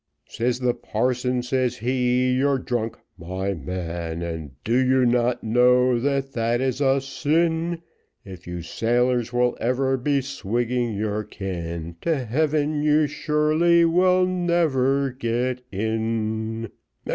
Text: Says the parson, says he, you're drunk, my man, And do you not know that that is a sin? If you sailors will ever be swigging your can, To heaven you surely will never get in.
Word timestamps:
Says 0.27 0.59
the 0.59 0.73
parson, 0.73 1.43
says 1.43 1.77
he, 1.77 2.33
you're 2.33 2.57
drunk, 2.57 2.97
my 3.19 3.53
man, 3.53 4.23
And 4.23 4.49
do 4.63 4.75
you 4.75 5.05
not 5.05 5.43
know 5.43 5.99
that 5.99 6.31
that 6.33 6.59
is 6.59 6.81
a 6.81 6.99
sin? 6.99 7.83
If 8.25 8.47
you 8.47 8.63
sailors 8.63 9.31
will 9.31 9.55
ever 9.61 9.97
be 9.97 10.21
swigging 10.21 10.95
your 10.95 11.23
can, 11.23 11.97
To 12.01 12.17
heaven 12.25 12.81
you 12.81 13.05
surely 13.05 13.85
will 13.85 14.25
never 14.25 15.11
get 15.11 15.61
in. 15.71 16.71